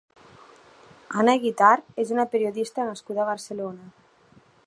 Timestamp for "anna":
1.23-1.35